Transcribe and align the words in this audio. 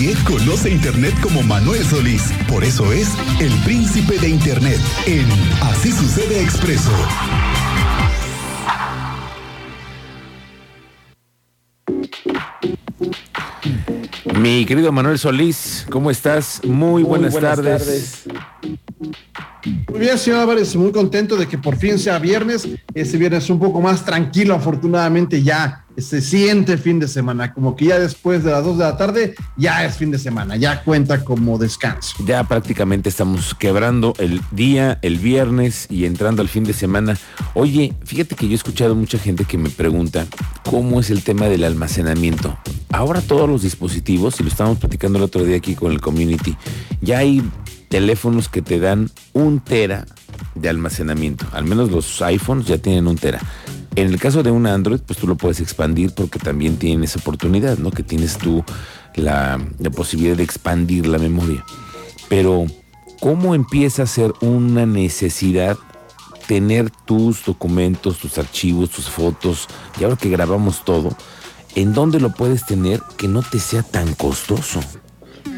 Nadie 0.00 0.16
conoce 0.24 0.70
Internet 0.70 1.12
como 1.22 1.42
Manuel 1.42 1.84
Solís. 1.84 2.32
Por 2.48 2.64
eso 2.64 2.90
es 2.90 3.10
el 3.38 3.52
príncipe 3.64 4.18
de 4.18 4.30
Internet 4.30 4.80
en 5.04 5.26
Así 5.60 5.92
sucede 5.92 6.40
expreso. 6.40 6.90
Mi 14.40 14.64
querido 14.64 14.90
Manuel 14.90 15.18
Solís, 15.18 15.86
¿cómo 15.90 16.10
estás? 16.10 16.62
Muy, 16.64 17.02
buenas, 17.02 17.38
tardes. 17.38 18.22
Muy 19.86 20.00
bien, 20.00 20.16
señor 20.16 20.40
Álvarez, 20.40 20.74
muy 20.76 20.92
contento 20.92 21.36
de 21.36 21.46
que 21.46 21.58
por 21.58 21.76
fin 21.76 21.98
sea 21.98 22.18
viernes. 22.18 22.66
Este 22.94 23.18
viernes 23.18 23.50
un 23.50 23.58
poco 23.58 23.82
más 23.82 24.02
tranquilo, 24.02 24.54
afortunadamente 24.54 25.42
ya 25.42 25.84
se 26.00 26.20
siente 26.20 26.78
fin 26.78 26.98
de 26.98 27.08
semana, 27.08 27.52
como 27.52 27.76
que 27.76 27.86
ya 27.86 27.98
después 27.98 28.44
de 28.44 28.50
las 28.50 28.64
2 28.64 28.78
de 28.78 28.84
la 28.84 28.96
tarde 28.96 29.34
ya 29.56 29.84
es 29.84 29.96
fin 29.96 30.10
de 30.10 30.18
semana, 30.18 30.56
ya 30.56 30.82
cuenta 30.82 31.24
como 31.24 31.58
descanso. 31.58 32.14
Ya 32.24 32.44
prácticamente 32.44 33.08
estamos 33.08 33.54
quebrando 33.54 34.14
el 34.18 34.40
día, 34.50 34.98
el 35.02 35.18
viernes 35.18 35.86
y 35.90 36.04
entrando 36.04 36.42
al 36.42 36.48
fin 36.48 36.64
de 36.64 36.72
semana. 36.72 37.16
Oye, 37.54 37.94
fíjate 38.04 38.34
que 38.34 38.46
yo 38.46 38.52
he 38.52 38.56
escuchado 38.56 38.94
mucha 38.94 39.18
gente 39.18 39.44
que 39.44 39.58
me 39.58 39.70
pregunta 39.70 40.26
cómo 40.64 41.00
es 41.00 41.10
el 41.10 41.22
tema 41.22 41.46
del 41.46 41.64
almacenamiento. 41.64 42.56
Ahora 42.92 43.20
todos 43.20 43.48
los 43.48 43.62
dispositivos, 43.62 44.40
y 44.40 44.42
lo 44.42 44.48
estábamos 44.48 44.78
platicando 44.78 45.18
el 45.18 45.24
otro 45.24 45.44
día 45.44 45.56
aquí 45.56 45.74
con 45.74 45.92
el 45.92 46.00
community, 46.00 46.56
ya 47.00 47.18
hay 47.18 47.42
teléfonos 47.88 48.48
que 48.48 48.62
te 48.62 48.78
dan 48.78 49.10
un 49.32 49.60
tera 49.60 50.06
de 50.54 50.68
almacenamiento. 50.68 51.46
Al 51.52 51.64
menos 51.64 51.90
los 51.90 52.22
iPhones 52.22 52.66
ya 52.66 52.78
tienen 52.78 53.06
un 53.06 53.16
tera. 53.16 53.40
En 54.00 54.08
el 54.08 54.18
caso 54.18 54.42
de 54.42 54.50
un 54.50 54.66
Android, 54.66 55.00
pues 55.06 55.18
tú 55.18 55.26
lo 55.26 55.36
puedes 55.36 55.60
expandir 55.60 56.14
porque 56.14 56.38
también 56.38 56.78
tienes 56.78 57.16
oportunidad, 57.16 57.76
¿no? 57.76 57.90
Que 57.90 58.02
tienes 58.02 58.38
tú 58.38 58.64
la, 59.14 59.60
posibilidad 59.94 60.38
de 60.38 60.42
expandir 60.42 61.06
la 61.06 61.18
memoria. 61.18 61.62
Pero, 62.30 62.64
¿cómo 63.20 63.54
empieza 63.54 64.04
a 64.04 64.06
ser 64.06 64.32
una 64.40 64.86
necesidad 64.86 65.76
tener 66.46 66.90
tus 67.04 67.44
documentos, 67.44 68.16
tus 68.16 68.38
archivos, 68.38 68.88
tus 68.88 69.10
fotos, 69.10 69.68
y 70.00 70.04
ahora 70.04 70.16
que 70.16 70.30
grabamos 70.30 70.82
todo, 70.82 71.14
en 71.74 71.92
dónde 71.92 72.20
lo 72.20 72.32
puedes 72.32 72.64
tener 72.64 73.02
que 73.18 73.28
no 73.28 73.42
te 73.42 73.60
sea 73.60 73.82
tan 73.82 74.14
costoso? 74.14 74.80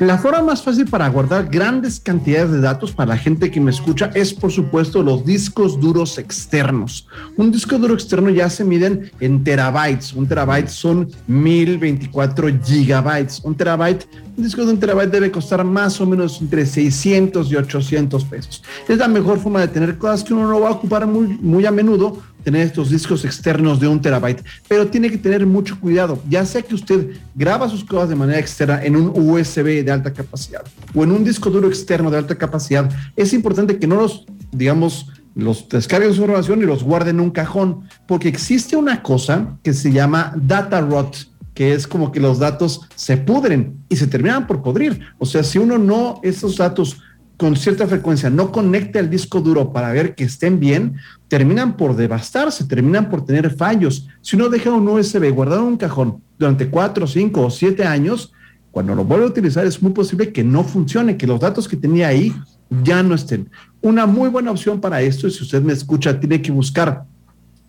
La 0.03 0.19
forma 0.19 0.43
más 0.43 0.61
fácil 0.61 0.89
para 0.89 1.09
guardar 1.09 1.49
grandes 1.49 2.01
cantidades 2.01 2.51
de 2.51 2.61
datos 2.61 2.91
para 2.91 3.11
la 3.11 3.17
gente 3.17 3.53
que 3.53 3.61
me 3.61 3.71
escucha 3.71 4.11
es, 4.15 4.35
por 4.35 4.51
supuesto, 4.51 5.01
los 5.01 5.25
discos 5.25 5.79
duros 5.79 6.19
externos. 6.19 7.07
Un 7.37 7.53
disco 7.53 7.79
duro 7.79 7.95
externo 7.95 8.29
ya 8.31 8.51
se 8.51 8.65
miden 8.65 9.13
en 9.21 9.45
terabytes. 9.45 10.13
Un 10.13 10.27
terabyte 10.27 10.67
son 10.67 11.09
1024 11.29 12.49
gigabytes. 12.65 13.43
Un 13.45 13.55
terabyte, 13.55 14.09
un 14.37 14.43
disco 14.43 14.67
de 14.67 14.73
un 14.73 14.81
terabyte 14.81 15.13
debe 15.13 15.31
costar 15.31 15.63
más 15.63 16.01
o 16.01 16.07
menos 16.07 16.41
entre 16.41 16.67
600 16.67 17.53
y 17.53 17.55
800 17.55 18.25
pesos. 18.25 18.65
Es 18.89 18.99
la 18.99 19.07
mejor 19.07 19.39
forma 19.39 19.61
de 19.61 19.69
tener 19.69 19.99
cosas 19.99 20.25
que 20.25 20.35
uno 20.35 20.49
no 20.49 20.59
va 20.59 20.71
a 20.71 20.73
ocupar 20.73 21.07
muy, 21.07 21.29
muy 21.41 21.65
a 21.65 21.71
menudo, 21.71 22.21
tener 22.43 22.67
estos 22.67 22.91
discos 22.91 23.25
externos 23.25 23.81
de 23.81 23.89
un 23.89 24.01
terabyte, 24.01 24.45
pero 24.69 24.87
tiene 24.89 25.11
que 25.11 25.19
tener 25.19 25.47
mucho 25.47 25.79
cuidado, 25.81 26.23
ya 26.29 26.45
sea 26.45 26.63
que 26.63 26.75
usted 26.75 27.17
graba 27.35 27.69
sus 27.69 27.85
cosas 27.85 28.09
de 28.09 28.17
manera 28.17 28.39
externa 28.39 28.83
en 28.83 28.97
un 28.97 29.13
USB 29.15 29.85
de 29.85 29.91
alta 29.91 30.13
capacidad 30.13 30.63
o 30.95 31.05
en 31.05 31.13
un 31.13 31.25
disco 31.25 31.51
duro 31.51 31.69
externo 31.69 32.11
de 32.11 32.19
alta 32.19 32.37
capacidad, 32.37 32.91
es 33.17 33.33
importante 33.33 33.79
que 33.79 33.87
no 33.87 33.97
los, 33.97 34.27
digamos, 34.51 35.07
los 35.35 35.69
descarguen 35.69 36.13
su 36.13 36.21
información 36.21 36.61
y 36.63 36.67
los 36.67 36.83
guarden 36.83 37.17
en 37.17 37.21
un 37.21 37.31
cajón, 37.31 37.89
porque 38.07 38.29
existe 38.29 38.77
una 38.77 39.03
cosa 39.03 39.59
que 39.63 39.73
se 39.73 39.93
llama 39.93 40.33
data 40.37 40.81
rot, 40.81 41.17
que 41.55 41.75
es 41.75 41.87
como 41.87 42.13
que 42.13 42.21
los 42.21 42.39
datos 42.39 42.83
se 42.95 43.17
pudren 43.17 43.79
y 43.89 43.97
se 43.97 44.07
terminan 44.07 44.47
por 44.47 44.63
podrir. 44.63 45.01
O 45.19 45.27
sea, 45.27 45.43
si 45.43 45.59
uno 45.59 45.79
no, 45.79 46.21
esos 46.23 46.57
datos 46.57 46.99
con 47.37 47.57
cierta 47.57 47.87
frecuencia 47.87 48.31
no 48.31 48.53
conecta 48.53 49.01
el 49.01 49.11
disco 49.11 49.41
duro 49.41 49.73
para 49.73 49.93
ver 49.93 50.15
que 50.15 50.25
estén 50.25 50.61
bien, 50.61 50.97
terminan 51.29 51.77
por 51.77 51.97
devastarse, 51.97 52.65
terminan 52.65 53.11
por 53.11 53.25
tener 53.25 53.55
fallos. 53.55 54.09
Si 54.21 54.37
uno 54.37 54.49
deja 54.49 54.71
un 54.71 54.87
USB 54.87 55.31
guardado 55.33 55.63
en 55.63 55.69
un 55.69 55.77
cajón 55.77 56.23
durante 56.39 56.69
cuatro, 56.69 57.07
cinco 57.07 57.47
o 57.47 57.51
siete 57.51 57.85
años, 57.85 58.33
cuando 58.71 58.95
lo 58.95 59.05
vuelve 59.05 59.25
a 59.25 59.29
utilizar 59.29 59.67
es 59.67 59.83
muy 59.83 59.93
posible 59.93 60.33
que 60.33 60.45
no 60.45 60.65
funcione, 60.65 61.17
que 61.17 61.27
los 61.27 61.41
datos 61.41 61.69
que 61.69 61.77
tenía 61.77 62.09
ahí 62.09 62.35
ya 62.83 63.03
no 63.03 63.15
estén. 63.15 63.51
Una 63.81 64.07
muy 64.07 64.29
buena 64.29 64.51
opción 64.51 64.81
para 64.81 65.03
esto, 65.03 65.29
si 65.29 65.43
usted 65.43 65.63
me 65.63 65.73
escucha, 65.73 66.19
tiene 66.19 66.41
que 66.41 66.53
buscar 66.53 67.05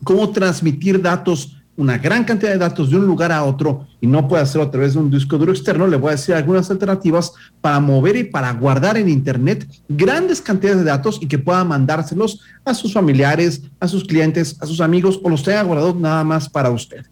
cómo 0.03 0.29
transmitir 0.31 1.01
datos 1.01 1.62
una 1.75 1.97
gran 1.97 2.23
cantidad 2.23 2.51
de 2.51 2.57
datos 2.59 2.89
de 2.89 2.97
un 2.97 3.05
lugar 3.07 3.31
a 3.31 3.43
otro 3.43 3.87
y 3.99 4.05
no 4.05 4.27
puede 4.27 4.43
hacerlo 4.43 4.67
a 4.67 4.71
través 4.71 4.93
de 4.93 4.99
un 4.99 5.09
disco 5.09 5.37
duro 5.37 5.51
externo, 5.51 5.87
le 5.87 5.97
voy 5.97 6.09
a 6.09 6.11
decir 6.11 6.35
algunas 6.35 6.69
alternativas 6.69 7.33
para 7.61 7.79
mover 7.79 8.15
y 8.15 8.23
para 8.25 8.51
guardar 8.53 8.97
en 8.97 9.09
Internet 9.09 9.67
grandes 9.89 10.39
cantidades 10.39 10.79
de 10.79 10.85
datos 10.85 11.17
y 11.21 11.27
que 11.27 11.39
pueda 11.39 11.63
mandárselos 11.63 12.41
a 12.63 12.73
sus 12.73 12.93
familiares, 12.93 13.63
a 13.79 13.87
sus 13.87 14.03
clientes, 14.03 14.55
a 14.59 14.67
sus 14.67 14.81
amigos 14.81 15.19
o 15.23 15.29
los 15.29 15.43
tenga 15.43 15.63
guardados 15.63 15.95
nada 15.95 16.23
más 16.23 16.47
para 16.47 16.69
usted. 16.69 17.05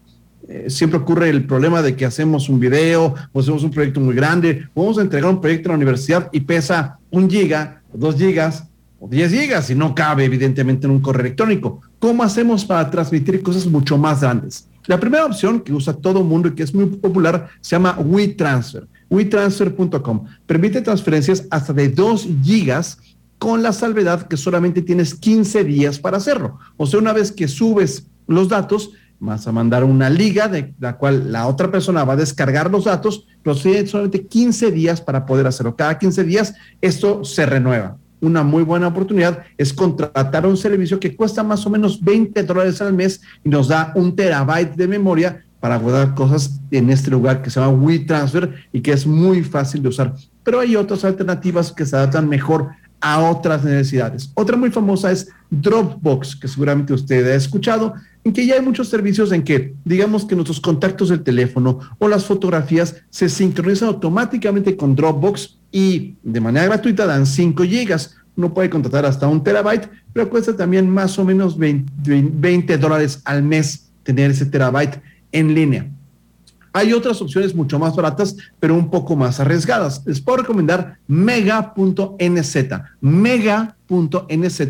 Eh, 0.48 0.66
siempre 0.68 0.98
ocurre 0.98 1.30
el 1.30 1.44
problema 1.44 1.82
de 1.82 1.96
que 1.96 2.04
hacemos 2.04 2.48
un 2.48 2.60
video 2.60 3.14
o 3.32 3.40
hacemos 3.40 3.64
un 3.64 3.70
proyecto 3.70 4.00
muy 4.00 4.14
grande, 4.14 4.68
vamos 4.74 4.98
a 4.98 5.02
entregar 5.02 5.30
un 5.30 5.40
proyecto 5.40 5.70
a 5.70 5.72
la 5.72 5.76
universidad 5.76 6.28
y 6.32 6.40
pesa 6.40 6.98
un 7.10 7.28
giga, 7.28 7.82
dos 7.92 8.16
gigas 8.16 8.64
o 9.00 9.08
diez 9.08 9.32
gigas 9.32 9.70
y 9.70 9.74
no 9.74 9.94
cabe 9.94 10.24
evidentemente 10.24 10.86
en 10.86 10.92
un 10.92 11.00
correo 11.00 11.22
electrónico 11.22 11.80
¿Cómo 12.02 12.24
hacemos 12.24 12.64
para 12.64 12.90
transmitir 12.90 13.40
cosas 13.44 13.64
mucho 13.64 13.96
más 13.96 14.22
grandes? 14.22 14.66
La 14.86 14.98
primera 14.98 15.24
opción 15.24 15.60
que 15.60 15.72
usa 15.72 15.92
todo 15.92 16.18
el 16.18 16.24
mundo 16.24 16.48
y 16.48 16.52
que 16.56 16.64
es 16.64 16.74
muy 16.74 16.86
popular 16.86 17.48
se 17.60 17.76
llama 17.76 17.96
WeTransfer. 17.96 18.88
WeTransfer.com 19.08 20.24
permite 20.44 20.80
transferencias 20.80 21.46
hasta 21.48 21.72
de 21.72 21.90
2 21.90 22.26
gigas 22.42 22.98
con 23.38 23.62
la 23.62 23.72
salvedad 23.72 24.26
que 24.26 24.36
solamente 24.36 24.82
tienes 24.82 25.14
15 25.14 25.62
días 25.62 26.00
para 26.00 26.16
hacerlo. 26.16 26.58
O 26.76 26.88
sea, 26.88 26.98
una 26.98 27.12
vez 27.12 27.30
que 27.30 27.46
subes 27.46 28.08
los 28.26 28.48
datos, 28.48 28.90
vas 29.20 29.46
a 29.46 29.52
mandar 29.52 29.84
una 29.84 30.10
liga 30.10 30.48
de 30.48 30.74
la 30.80 30.96
cual 30.96 31.30
la 31.30 31.46
otra 31.46 31.70
persona 31.70 32.02
va 32.02 32.14
a 32.14 32.16
descargar 32.16 32.68
los 32.68 32.86
datos, 32.86 33.28
pero 33.44 33.54
tiene 33.54 33.86
solamente 33.86 34.26
15 34.26 34.72
días 34.72 35.00
para 35.00 35.24
poder 35.24 35.46
hacerlo. 35.46 35.76
Cada 35.76 36.00
15 36.00 36.24
días 36.24 36.52
esto 36.80 37.24
se 37.24 37.46
renueva 37.46 37.96
una 38.22 38.42
muy 38.42 38.62
buena 38.62 38.86
oportunidad 38.86 39.44
es 39.58 39.72
contratar 39.72 40.46
un 40.46 40.56
servicio 40.56 40.98
que 40.98 41.14
cuesta 41.14 41.42
más 41.42 41.66
o 41.66 41.70
menos 41.70 42.02
20 42.02 42.42
dólares 42.44 42.80
al 42.80 42.94
mes 42.94 43.20
y 43.44 43.50
nos 43.50 43.68
da 43.68 43.92
un 43.94 44.16
terabyte 44.16 44.76
de 44.76 44.88
memoria 44.88 45.44
para 45.60 45.76
guardar 45.76 46.14
cosas 46.14 46.60
en 46.70 46.90
este 46.90 47.10
lugar 47.10 47.42
que 47.42 47.50
se 47.50 47.60
llama 47.60 47.76
WeTransfer 47.76 48.66
y 48.72 48.80
que 48.80 48.92
es 48.92 49.06
muy 49.06 49.42
fácil 49.42 49.82
de 49.82 49.88
usar. 49.88 50.14
Pero 50.42 50.60
hay 50.60 50.76
otras 50.76 51.04
alternativas 51.04 51.72
que 51.72 51.84
se 51.84 51.94
adaptan 51.94 52.28
mejor 52.28 52.70
a 53.00 53.20
otras 53.30 53.64
necesidades. 53.64 54.30
Otra 54.34 54.56
muy 54.56 54.70
famosa 54.70 55.10
es 55.10 55.28
Dropbox, 55.50 56.36
que 56.36 56.48
seguramente 56.48 56.92
usted 56.92 57.26
ha 57.30 57.34
escuchado, 57.34 57.94
en 58.24 58.32
que 58.32 58.46
ya 58.46 58.54
hay 58.54 58.62
muchos 58.62 58.88
servicios 58.88 59.32
en 59.32 59.42
que, 59.42 59.74
digamos 59.84 60.24
que 60.24 60.36
nuestros 60.36 60.60
contactos 60.60 61.08
del 61.08 61.24
teléfono 61.24 61.80
o 61.98 62.08
las 62.08 62.24
fotografías 62.24 62.96
se 63.10 63.28
sincronizan 63.28 63.88
automáticamente 63.88 64.76
con 64.76 64.94
Dropbox 64.94 65.58
y 65.72 66.16
de 66.22 66.40
manera 66.40 66.66
gratuita 66.66 67.06
dan 67.06 67.26
5 67.26 67.64
gigas. 67.64 68.14
Uno 68.36 68.54
puede 68.54 68.70
contratar 68.70 69.04
hasta 69.06 69.26
un 69.26 69.42
terabyte, 69.42 69.88
pero 70.12 70.30
cuesta 70.30 70.56
también 70.56 70.88
más 70.88 71.18
o 71.18 71.24
menos 71.24 71.58
20, 71.58 72.78
dólares 72.78 73.20
al 73.24 73.42
mes 73.42 73.90
tener 74.02 74.30
ese 74.30 74.46
terabyte 74.46 75.00
en 75.32 75.54
línea. 75.54 75.90
Hay 76.74 76.94
otras 76.94 77.20
opciones 77.20 77.54
mucho 77.54 77.78
más 77.78 77.94
baratas, 77.94 78.34
pero 78.58 78.74
un 78.74 78.90
poco 78.90 79.14
más 79.14 79.40
arriesgadas. 79.40 80.02
Les 80.06 80.22
puedo 80.22 80.38
recomendar 80.38 80.96
mega.nz. 81.06 82.56
Mega.nz 83.02 84.60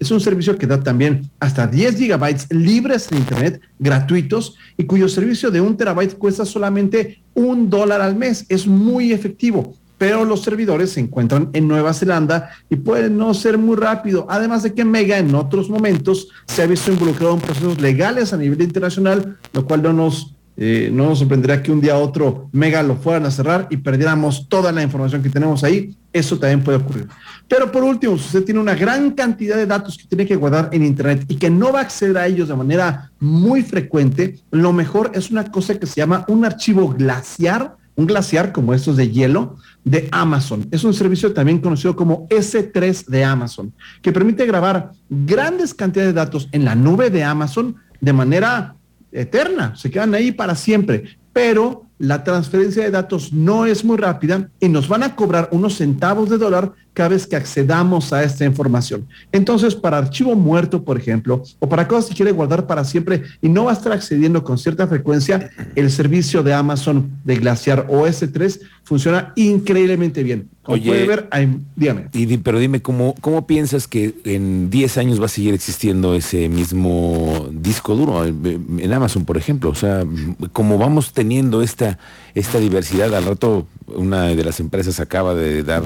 es 0.00 0.10
un 0.10 0.20
servicio 0.20 0.58
que 0.58 0.66
da 0.66 0.80
también 0.80 1.30
hasta 1.38 1.68
10 1.68 1.96
gigabytes 1.96 2.48
libres 2.50 3.12
en 3.12 3.18
Internet, 3.18 3.60
gratuitos, 3.78 4.56
y 4.76 4.84
cuyo 4.84 5.08
servicio 5.08 5.52
de 5.52 5.60
un 5.60 5.76
terabyte 5.76 6.18
cuesta 6.18 6.44
solamente 6.44 7.22
un 7.34 7.70
dólar 7.70 8.00
al 8.00 8.16
mes. 8.16 8.44
Es 8.48 8.66
muy 8.66 9.12
efectivo 9.12 9.76
pero 10.02 10.24
los 10.24 10.42
servidores 10.42 10.90
se 10.90 10.98
encuentran 10.98 11.50
en 11.52 11.68
Nueva 11.68 11.94
Zelanda 11.94 12.50
y 12.68 12.74
pueden 12.74 13.16
no 13.16 13.32
ser 13.34 13.56
muy 13.56 13.76
rápido. 13.76 14.26
Además 14.28 14.64
de 14.64 14.74
que 14.74 14.84
Mega 14.84 15.16
en 15.16 15.32
otros 15.32 15.70
momentos 15.70 16.26
se 16.44 16.60
ha 16.60 16.66
visto 16.66 16.90
involucrado 16.90 17.34
en 17.34 17.40
procesos 17.40 17.80
legales 17.80 18.32
a 18.32 18.36
nivel 18.36 18.60
internacional, 18.62 19.38
lo 19.52 19.64
cual 19.64 19.80
no 19.80 19.92
nos, 19.92 20.34
eh, 20.56 20.90
no 20.92 21.04
nos 21.04 21.20
sorprenderá 21.20 21.62
que 21.62 21.70
un 21.70 21.80
día 21.80 21.92
a 21.92 21.98
otro 21.98 22.48
Mega 22.50 22.82
lo 22.82 22.96
fueran 22.96 23.26
a 23.26 23.30
cerrar 23.30 23.68
y 23.70 23.76
perdiéramos 23.76 24.48
toda 24.48 24.72
la 24.72 24.82
información 24.82 25.22
que 25.22 25.30
tenemos 25.30 25.62
ahí. 25.62 25.96
Eso 26.12 26.36
también 26.36 26.64
puede 26.64 26.78
ocurrir. 26.78 27.06
Pero 27.46 27.70
por 27.70 27.84
último, 27.84 28.18
si 28.18 28.24
usted 28.24 28.42
tiene 28.42 28.58
una 28.58 28.74
gran 28.74 29.12
cantidad 29.12 29.54
de 29.54 29.66
datos 29.66 29.96
que 29.96 30.08
tiene 30.08 30.26
que 30.26 30.34
guardar 30.34 30.68
en 30.72 30.84
Internet 30.84 31.26
y 31.28 31.36
que 31.36 31.48
no 31.48 31.72
va 31.72 31.78
a 31.78 31.82
acceder 31.82 32.18
a 32.18 32.26
ellos 32.26 32.48
de 32.48 32.56
manera 32.56 33.12
muy 33.20 33.62
frecuente, 33.62 34.40
lo 34.50 34.72
mejor 34.72 35.12
es 35.14 35.30
una 35.30 35.52
cosa 35.52 35.78
que 35.78 35.86
se 35.86 36.00
llama 36.00 36.24
un 36.26 36.44
archivo 36.44 36.88
glaciar 36.88 37.76
un 37.94 38.06
glaciar 38.06 38.52
como 38.52 38.74
estos 38.74 38.96
de 38.96 39.10
hielo 39.10 39.56
de 39.84 40.08
Amazon. 40.12 40.66
Es 40.70 40.84
un 40.84 40.94
servicio 40.94 41.32
también 41.32 41.58
conocido 41.58 41.96
como 41.96 42.28
S3 42.28 43.06
de 43.06 43.24
Amazon, 43.24 43.72
que 44.00 44.12
permite 44.12 44.46
grabar 44.46 44.92
grandes 45.08 45.74
cantidades 45.74 46.14
de 46.14 46.20
datos 46.20 46.48
en 46.52 46.64
la 46.64 46.74
nube 46.74 47.10
de 47.10 47.24
Amazon 47.24 47.76
de 48.00 48.12
manera 48.12 48.76
eterna, 49.12 49.76
se 49.76 49.90
quedan 49.90 50.14
ahí 50.14 50.32
para 50.32 50.54
siempre, 50.54 51.04
pero 51.32 51.86
la 52.02 52.24
transferencia 52.24 52.82
de 52.82 52.90
datos 52.90 53.32
no 53.32 53.64
es 53.64 53.84
muy 53.84 53.96
rápida 53.96 54.50
y 54.58 54.68
nos 54.68 54.88
van 54.88 55.04
a 55.04 55.14
cobrar 55.14 55.48
unos 55.52 55.76
centavos 55.76 56.28
de 56.28 56.36
dólar 56.36 56.72
cada 56.92 57.10
vez 57.10 57.28
que 57.28 57.36
accedamos 57.36 58.12
a 58.12 58.24
esta 58.24 58.44
información. 58.44 59.06
Entonces, 59.30 59.76
para 59.76 59.98
archivo 59.98 60.34
muerto, 60.34 60.82
por 60.82 60.98
ejemplo, 60.98 61.44
o 61.60 61.68
para 61.68 61.86
cosas 61.86 62.10
que 62.10 62.16
quiere 62.16 62.32
guardar 62.32 62.66
para 62.66 62.82
siempre 62.82 63.22
y 63.40 63.48
no 63.48 63.66
va 63.66 63.70
a 63.70 63.74
estar 63.74 63.92
accediendo 63.92 64.42
con 64.42 64.58
cierta 64.58 64.88
frecuencia, 64.88 65.48
el 65.76 65.92
servicio 65.92 66.42
de 66.42 66.52
Amazon 66.52 67.08
de 67.22 67.36
Glaciar 67.36 67.86
OS3 67.86 68.58
funciona 68.82 69.32
increíblemente 69.36 70.24
bien. 70.24 70.50
Como 70.62 70.76
Oye, 70.76 70.86
puede 70.86 71.06
ver, 71.06 71.28
dígame. 71.74 72.06
Y 72.12 72.36
pero 72.36 72.60
dime, 72.60 72.80
¿cómo, 72.82 73.16
¿cómo 73.20 73.48
piensas 73.48 73.88
que 73.88 74.14
en 74.24 74.70
10 74.70 74.96
años 74.98 75.20
va 75.20 75.26
a 75.26 75.28
seguir 75.28 75.54
existiendo 75.54 76.14
ese 76.14 76.48
mismo 76.48 77.48
disco 77.50 77.96
duro 77.96 78.24
eh, 78.24 78.32
en 78.78 78.92
Amazon, 78.92 79.24
por 79.24 79.36
ejemplo? 79.36 79.70
O 79.70 79.74
sea, 79.74 80.04
como 80.52 80.78
vamos 80.78 81.12
teniendo 81.12 81.62
esta, 81.62 81.98
esta 82.34 82.60
diversidad, 82.60 83.12
al 83.12 83.24
rato 83.24 83.66
una 83.88 84.26
de 84.28 84.44
las 84.44 84.60
empresas 84.60 85.00
acaba 85.00 85.34
de 85.34 85.64
dar 85.64 85.82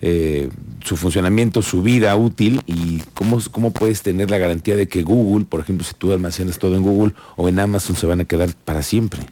eh, 0.00 0.48
su 0.84 0.96
funcionamiento, 0.96 1.60
su 1.60 1.82
vida 1.82 2.14
útil, 2.14 2.62
y 2.66 3.02
cómo, 3.14 3.40
cómo 3.50 3.72
puedes 3.72 4.02
tener 4.02 4.30
la 4.30 4.38
garantía 4.38 4.76
de 4.76 4.86
que 4.86 5.02
Google, 5.02 5.44
por 5.44 5.58
ejemplo, 5.58 5.84
si 5.84 5.94
tú 5.94 6.12
almacenas 6.12 6.60
todo 6.60 6.76
en 6.76 6.82
Google 6.82 7.14
o 7.34 7.48
en 7.48 7.58
Amazon, 7.58 7.96
se 7.96 8.06
van 8.06 8.20
a 8.20 8.24
quedar 8.24 8.50
para 8.64 8.82
siempre. 8.82 9.22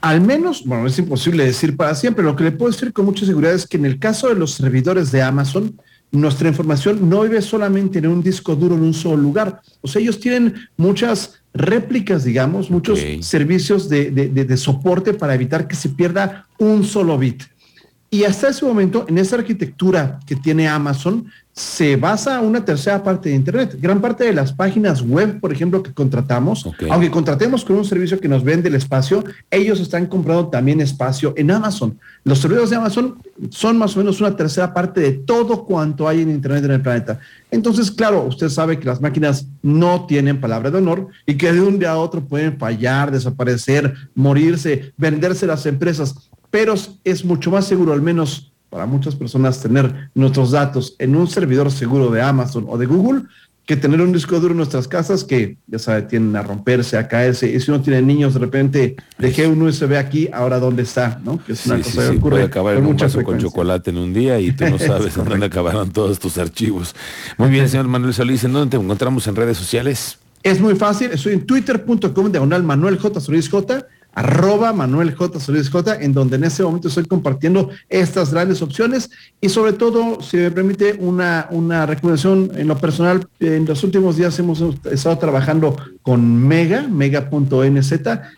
Al 0.00 0.20
menos, 0.20 0.64
bueno, 0.64 0.86
es 0.86 0.98
imposible 0.98 1.44
decir 1.44 1.76
para 1.76 1.94
siempre. 1.94 2.24
Lo 2.24 2.36
que 2.36 2.44
le 2.44 2.52
puedo 2.52 2.70
decir 2.70 2.92
con 2.92 3.04
mucha 3.04 3.26
seguridad 3.26 3.54
es 3.54 3.66
que 3.66 3.76
en 3.76 3.84
el 3.86 3.98
caso 3.98 4.28
de 4.28 4.34
los 4.36 4.52
servidores 4.52 5.10
de 5.10 5.22
Amazon, 5.22 5.74
nuestra 6.10 6.48
información 6.48 7.08
no 7.08 7.22
vive 7.22 7.42
solamente 7.42 7.98
en 7.98 8.06
un 8.06 8.22
disco 8.22 8.54
duro 8.56 8.74
en 8.76 8.82
un 8.82 8.94
solo 8.94 9.16
lugar. 9.18 9.60
O 9.82 9.88
sea, 9.88 10.00
ellos 10.00 10.20
tienen 10.20 10.54
muchas 10.76 11.34
réplicas, 11.52 12.24
digamos, 12.24 12.70
muchos 12.70 12.98
servicios 13.22 13.88
de, 13.88 14.10
de- 14.10 14.28
de- 14.28 14.44
de 14.44 14.56
soporte 14.56 15.12
para 15.14 15.34
evitar 15.34 15.66
que 15.66 15.74
se 15.76 15.88
pierda 15.90 16.46
un 16.58 16.84
solo 16.84 17.18
bit. 17.18 17.42
Y 18.10 18.24
hasta 18.24 18.48
ese 18.48 18.64
momento, 18.64 19.04
en 19.08 19.18
esa 19.18 19.36
arquitectura 19.36 20.18
que 20.26 20.34
tiene 20.36 20.66
Amazon, 20.68 21.26
se 21.58 21.96
basa 21.96 22.40
una 22.40 22.64
tercera 22.64 23.02
parte 23.02 23.30
de 23.30 23.34
Internet. 23.34 23.76
Gran 23.80 24.00
parte 24.00 24.22
de 24.22 24.32
las 24.32 24.52
páginas 24.52 25.02
web, 25.02 25.40
por 25.40 25.52
ejemplo, 25.52 25.82
que 25.82 25.92
contratamos, 25.92 26.64
aunque 26.88 27.10
contratemos 27.10 27.64
con 27.64 27.74
un 27.74 27.84
servicio 27.84 28.20
que 28.20 28.28
nos 28.28 28.44
vende 28.44 28.68
el 28.68 28.76
espacio, 28.76 29.24
ellos 29.50 29.80
están 29.80 30.06
comprando 30.06 30.50
también 30.50 30.80
espacio 30.80 31.34
en 31.36 31.50
Amazon. 31.50 31.98
Los 32.22 32.38
servidores 32.38 32.70
de 32.70 32.76
Amazon 32.76 33.18
son 33.50 33.76
más 33.76 33.96
o 33.96 33.98
menos 33.98 34.20
una 34.20 34.36
tercera 34.36 34.72
parte 34.72 35.00
de 35.00 35.10
todo 35.10 35.64
cuanto 35.64 36.06
hay 36.06 36.22
en 36.22 36.30
Internet 36.30 36.64
en 36.64 36.70
el 36.70 36.80
planeta. 36.80 37.18
Entonces, 37.50 37.90
claro, 37.90 38.22
usted 38.22 38.50
sabe 38.50 38.78
que 38.78 38.86
las 38.86 39.00
máquinas 39.00 39.48
no 39.60 40.06
tienen 40.06 40.40
palabra 40.40 40.70
de 40.70 40.78
honor 40.78 41.08
y 41.26 41.34
que 41.34 41.52
de 41.52 41.60
un 41.60 41.80
día 41.80 41.90
a 41.90 41.98
otro 41.98 42.24
pueden 42.24 42.56
fallar, 42.56 43.10
desaparecer, 43.10 43.94
morirse, 44.14 44.92
venderse 44.96 45.44
las 45.44 45.66
empresas 45.66 46.14
pero 46.50 46.74
es 47.04 47.24
mucho 47.24 47.50
más 47.50 47.66
seguro, 47.66 47.92
al 47.92 48.02
menos 48.02 48.52
para 48.70 48.86
muchas 48.86 49.14
personas, 49.14 49.60
tener 49.62 50.10
nuestros 50.14 50.50
datos 50.50 50.94
en 50.98 51.16
un 51.16 51.26
servidor 51.26 51.70
seguro 51.70 52.10
de 52.10 52.22
Amazon 52.22 52.66
o 52.68 52.78
de 52.78 52.86
Google 52.86 53.22
que 53.68 53.76
tener 53.76 54.00
un 54.00 54.14
disco 54.14 54.40
duro 54.40 54.52
en 54.52 54.56
nuestras 54.56 54.88
casas 54.88 55.24
que, 55.24 55.58
ya 55.66 55.78
sabe, 55.78 56.00
tienden 56.00 56.34
a 56.36 56.42
romperse, 56.42 56.96
a 56.96 57.06
caerse. 57.06 57.52
Y 57.52 57.60
si 57.60 57.70
uno 57.70 57.82
tiene 57.82 58.00
niños, 58.00 58.32
de 58.32 58.40
repente 58.40 58.96
dejé 59.18 59.46
un 59.46 59.60
USB 59.60 59.94
aquí, 59.98 60.26
ahora 60.32 60.58
dónde 60.58 60.84
está, 60.84 61.20
¿no? 61.22 61.38
Que 61.44 61.52
es 61.52 61.66
una 61.66 61.76
Sí, 61.76 61.82
cosa 61.82 61.90
sí, 61.90 61.98
que 61.98 62.12
sí, 62.12 62.16
ocurre 62.16 62.30
puede 62.30 62.44
acabar 62.44 62.74
en 62.76 62.80
con 62.80 62.86
un 62.86 62.92
mucha 62.94 63.04
vaso 63.04 63.22
con 63.22 63.38
chocolate 63.38 63.90
en 63.90 63.98
un 63.98 64.14
día 64.14 64.40
y 64.40 64.52
tú 64.52 64.64
no 64.64 64.76
Es 64.76 64.86
sabes 64.86 65.18
en 65.18 65.26
dónde 65.26 65.44
acabaron 65.44 65.90
todos 65.90 66.18
tus 66.18 66.38
archivos. 66.38 66.94
Muy 67.36 67.50
bien, 67.50 67.68
señor 67.68 67.88
Manuel 67.88 68.14
Solís, 68.14 68.42
¿en 68.44 68.54
dónde 68.54 68.74
te 68.78 68.82
encontramos 68.82 69.26
en 69.26 69.36
redes 69.36 69.58
sociales? 69.58 70.18
Es 70.42 70.62
muy 70.62 70.74
fácil, 70.74 71.10
estoy 71.10 71.34
en 71.34 71.44
twitter.com 71.44 72.30
diagonal 72.32 72.62
Manuel 72.62 72.96
J. 72.98 73.20
Solís 73.20 73.50
J, 73.50 73.86
arroba 74.14 74.72
Manuel 74.72 75.14
J. 75.14 75.38
Solís 75.38 75.70
J, 75.70 75.96
en 76.00 76.12
donde 76.12 76.36
en 76.36 76.44
este 76.44 76.62
momento 76.62 76.88
estoy 76.88 77.04
compartiendo 77.04 77.70
estas 77.88 78.32
grandes 78.32 78.62
opciones 78.62 79.10
y 79.40 79.48
sobre 79.48 79.72
todo, 79.72 80.20
si 80.20 80.36
me 80.38 80.50
permite, 80.50 80.94
una, 80.98 81.46
una 81.50 81.86
recomendación 81.86 82.50
en 82.54 82.68
lo 82.68 82.76
personal, 82.76 83.26
en 83.40 83.64
los 83.64 83.84
últimos 83.84 84.16
días 84.16 84.38
hemos 84.38 84.62
estado 84.90 85.18
trabajando 85.18 85.76
con 86.02 86.46
Mega, 86.46 86.88
mega.nz, 86.88 87.92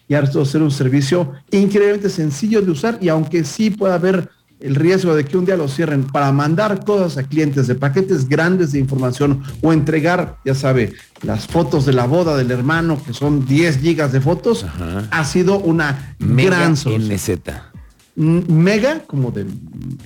y 0.09 0.15
ahora 0.15 0.27
esto 0.27 0.45
ser 0.45 0.63
un 0.63 0.71
servicio 0.71 1.33
increíblemente 1.51 2.11
sencillo 2.11 2.61
de 2.61 2.71
usar 2.71 2.99
y 3.01 3.09
aunque 3.09 3.45
sí 3.45 3.71
pueda 3.71 3.95
haber 3.95 4.29
el 4.61 4.75
riesgo 4.75 5.15
de 5.15 5.25
que 5.25 5.37
un 5.37 5.45
día 5.45 5.57
lo 5.57 5.69
cierren 5.69 6.05
para 6.05 6.33
mandar 6.33 6.85
cosas 6.85 7.17
a 7.19 7.23
clientes 7.27 7.67
de 7.67 7.75
paquetes 7.75 8.29
grandes 8.29 8.73
de 8.73 8.79
información 8.79 9.43
o 9.63 9.73
entregar, 9.73 10.37
ya 10.45 10.55
sabe, 10.55 10.93
las 11.23 11.47
fotos 11.47 11.87
de 11.87 11.93
la 11.93 12.07
boda 12.07 12.37
del 12.37 12.51
hermano, 12.51 13.03
que 13.05 13.13
son 13.13 13.47
10 13.47 13.79
gigas 13.81 14.13
de 14.13 14.21
fotos, 14.21 14.65
Ajá. 14.65 15.07
ha 15.11 15.25
sido 15.25 15.59
una 15.59 16.15
Mega 16.19 16.57
gran 16.59 16.77
solución. 16.77 17.13
NZ. 17.15 17.31
Mega, 18.17 19.01
como 19.07 19.31
de 19.31 19.47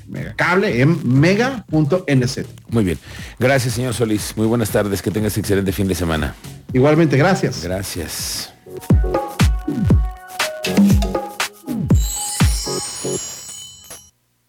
mega 0.08 0.34
cable, 0.36 0.80
en 0.82 0.98
mega.nz. 1.20 2.38
Muy 2.68 2.84
bien. 2.84 2.98
Gracias, 3.40 3.74
señor 3.74 3.94
Solís. 3.94 4.34
Muy 4.36 4.46
buenas 4.46 4.70
tardes. 4.70 5.02
Que 5.02 5.10
tengas 5.10 5.36
excelente 5.36 5.72
fin 5.72 5.88
de 5.88 5.96
semana. 5.96 6.34
Igualmente, 6.72 7.16
gracias. 7.16 7.64
Gracias. 7.64 8.52